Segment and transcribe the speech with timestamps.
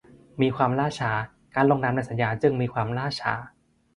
[0.41, 1.11] มีความล่าช้า
[1.55, 3.31] การลงนามในสัญญาจึงมีความล่าช้า